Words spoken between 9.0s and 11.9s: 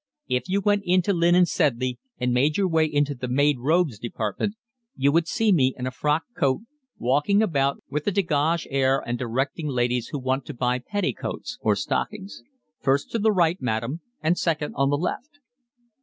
and directing ladies who want to buy petticoats or